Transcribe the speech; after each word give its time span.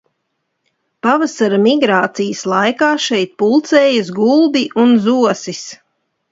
Pavasara 1.07 1.59
migrācijas 1.65 2.41
laikā 2.55 2.89
šeit 3.05 3.37
pulcējas 3.45 4.13
gulbji 4.19 4.67
un 4.87 4.99
zosis. 5.09 5.65